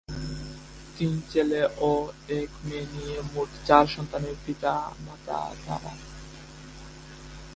[0.97, 1.91] তিন ছেলে ও
[2.39, 5.93] এক মেয় নিয়ে মোট চার সন্তানের পিতা-মাতা তারা।